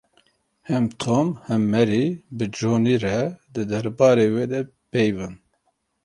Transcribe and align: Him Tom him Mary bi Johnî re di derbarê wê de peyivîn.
Him 0.67 0.89
Tom 1.03 1.27
him 1.47 1.61
Mary 1.73 2.03
bi 2.37 2.45
Johnî 2.57 2.95
re 3.03 3.19
di 3.53 3.63
derbarê 3.69 4.27
wê 4.35 4.45
de 4.51 4.61
peyivîn. 4.91 5.33